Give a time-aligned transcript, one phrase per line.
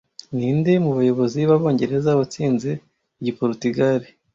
[0.35, 2.69] Ninde mu bayobozi b'Abongereza watsinze
[3.19, 4.07] Igiporutugali